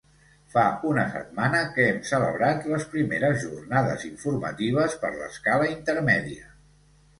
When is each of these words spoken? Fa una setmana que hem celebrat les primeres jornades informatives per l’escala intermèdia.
Fa 0.51 0.61
una 0.91 1.03
setmana 1.15 1.59
que 1.75 1.85
hem 1.89 1.99
celebrat 2.13 2.65
les 2.71 2.87
primeres 2.95 3.39
jornades 3.45 4.09
informatives 4.09 4.99
per 5.05 5.15
l’escala 5.21 5.71
intermèdia. 5.77 6.53